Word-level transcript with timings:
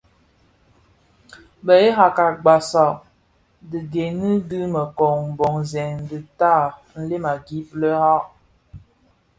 Bēghèrakèn 1.65 2.33
basag 2.45 2.93
tigèni 3.69 4.31
dhi 4.49 4.59
mekon 4.73 5.15
mboňzèn 5.33 5.93
dhitaa 6.09 6.63
mlem 6.99 7.23
a 7.31 7.33
gib 7.45 7.67
lè 7.81 7.89
ag. 8.15 8.23